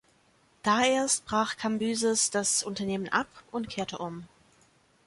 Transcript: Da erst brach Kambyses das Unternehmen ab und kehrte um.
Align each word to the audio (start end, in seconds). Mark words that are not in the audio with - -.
Da 0.63 0.83
erst 0.83 1.25
brach 1.27 1.57
Kambyses 1.57 2.31
das 2.31 2.63
Unternehmen 2.63 3.07
ab 3.09 3.27
und 3.51 3.69
kehrte 3.69 3.99
um. 3.99 4.27